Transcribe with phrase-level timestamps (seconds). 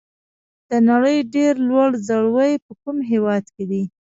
[0.69, 3.83] د نړۍ ډېر لوړ ځړوی په کوم هېواد کې دی؟